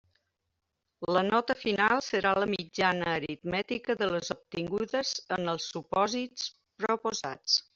La 1.15 1.21
nota 1.25 1.55
final 1.63 2.01
serà 2.05 2.31
la 2.43 2.47
mitjana 2.53 3.11
aritmètica 3.19 3.97
de 4.01 4.09
les 4.15 4.33
obtingudes 4.37 5.13
en 5.37 5.55
els 5.55 5.69
supòsits 5.77 6.49
proposats. 6.85 7.63